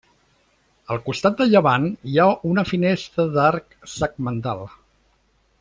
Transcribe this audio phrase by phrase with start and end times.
[0.95, 4.69] Al costat de llevant hi ha una finestra d'arc segmental.